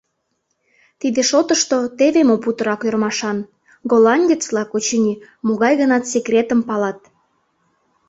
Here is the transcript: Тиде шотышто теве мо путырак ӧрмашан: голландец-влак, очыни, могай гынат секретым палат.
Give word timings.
Тиде 0.99 1.21
шотышто 1.29 1.77
теве 1.97 2.21
мо 2.29 2.35
путырак 2.43 2.81
ӧрмашан: 2.87 3.37
голландец-влак, 3.91 4.69
очыни, 4.77 5.15
могай 5.45 5.73
гынат 5.81 6.03
секретым 6.11 6.59
палат. 6.69 6.99